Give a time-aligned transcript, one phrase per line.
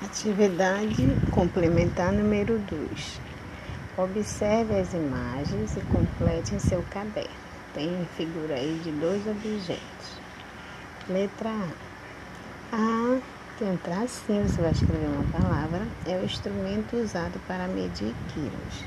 [0.00, 3.20] Atividade complementar número 2.
[3.96, 7.28] Observe as imagens e complete em seu caderno.
[7.74, 10.20] Tem figura aí de dois objetos.
[11.08, 11.50] Letra
[12.70, 12.76] A.
[12.76, 13.20] A
[13.58, 15.84] tem um tracinho, você vai escrever uma palavra.
[16.06, 18.84] É o instrumento usado para medir quilos.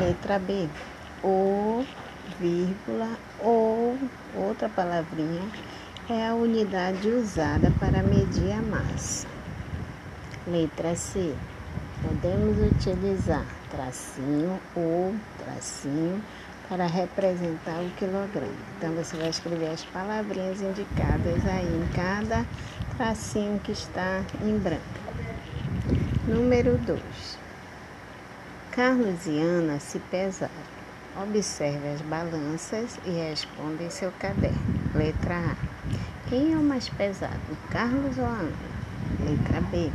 [0.00, 0.66] Letra B.
[1.22, 1.84] O,
[2.40, 3.98] vírgula, ou,
[4.34, 5.42] outra palavrinha,
[6.08, 9.37] é a unidade usada para medir a massa.
[10.50, 11.34] Letra C.
[12.02, 16.22] Podemos utilizar tracinho ou tracinho
[16.70, 18.52] para representar o quilograma.
[18.76, 22.46] Então você vai escrever as palavrinhas indicadas aí em cada
[22.96, 24.82] tracinho que está em branco.
[26.26, 27.00] Número 2.
[28.70, 30.52] Carlos e Ana se pesaram.
[31.22, 34.58] Observe as balanças e responda em seu caderno.
[34.94, 35.56] Letra A.
[36.30, 37.38] Quem é o mais pesado,
[37.70, 38.52] Carlos ou Ana?
[39.20, 39.90] Letra B.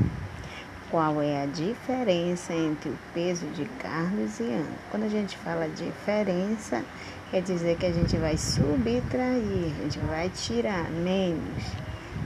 [0.94, 4.76] Qual é a diferença entre o peso de Carlos e Ana?
[4.92, 6.86] Quando a gente fala diferença,
[7.32, 11.64] quer dizer que a gente vai subtrair, a gente vai tirar menos.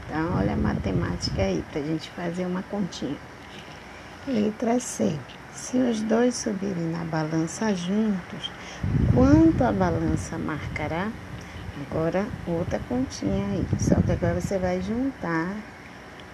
[0.04, 3.16] Então, olha a matemática aí, para a gente fazer uma continha.
[4.28, 5.18] Letra C.
[5.54, 8.52] Se os dois subirem na balança juntos,
[9.16, 11.10] quanto a balança marcará?
[11.90, 13.66] Agora, outra continha aí.
[13.80, 15.56] Só que agora você vai juntar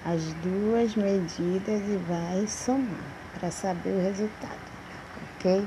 [0.06, 2.88] as duas medidas e vai somar
[3.40, 4.60] para saber o resultado,
[5.36, 5.66] ok?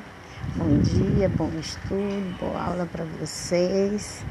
[0.56, 4.22] Bom dia, bom estudo, boa aula para vocês.